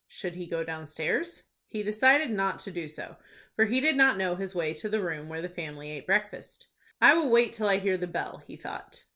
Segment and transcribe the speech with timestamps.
[0.07, 1.43] Should he go downstairs?
[1.67, 3.17] He decided not to do so,
[3.55, 6.65] for he did not know his way to the room where the family ate breakfast.
[6.99, 9.03] "I will wait till I hear the bell," he thought.